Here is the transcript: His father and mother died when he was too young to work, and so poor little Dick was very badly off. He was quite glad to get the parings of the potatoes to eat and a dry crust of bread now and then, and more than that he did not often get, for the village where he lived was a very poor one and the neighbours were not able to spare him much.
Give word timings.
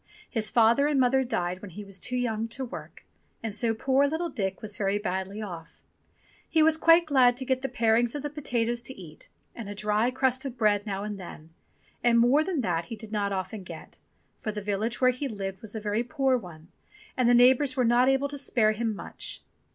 His 0.27 0.49
father 0.49 0.87
and 0.87 0.99
mother 0.99 1.23
died 1.23 1.61
when 1.61 1.69
he 1.69 1.83
was 1.83 1.99
too 1.99 2.15
young 2.17 2.47
to 2.47 2.65
work, 2.65 3.05
and 3.43 3.53
so 3.53 3.75
poor 3.75 4.07
little 4.07 4.29
Dick 4.29 4.59
was 4.59 4.75
very 4.75 4.97
badly 4.97 5.43
off. 5.43 5.83
He 6.49 6.63
was 6.63 6.75
quite 6.75 7.05
glad 7.05 7.37
to 7.37 7.45
get 7.45 7.61
the 7.61 7.69
parings 7.69 8.15
of 8.15 8.23
the 8.23 8.31
potatoes 8.31 8.81
to 8.81 8.99
eat 8.99 9.29
and 9.53 9.69
a 9.69 9.75
dry 9.75 10.09
crust 10.09 10.43
of 10.43 10.57
bread 10.57 10.87
now 10.87 11.03
and 11.03 11.19
then, 11.19 11.51
and 12.03 12.17
more 12.17 12.43
than 12.43 12.61
that 12.61 12.85
he 12.85 12.95
did 12.95 13.11
not 13.11 13.31
often 13.31 13.61
get, 13.61 13.99
for 14.41 14.51
the 14.51 14.59
village 14.59 15.01
where 15.01 15.11
he 15.11 15.27
lived 15.27 15.61
was 15.61 15.75
a 15.75 15.79
very 15.79 16.03
poor 16.03 16.35
one 16.35 16.69
and 17.15 17.29
the 17.29 17.35
neighbours 17.35 17.75
were 17.77 17.85
not 17.85 18.09
able 18.09 18.27
to 18.27 18.39
spare 18.39 18.71
him 18.71 18.95
much. 18.95 19.43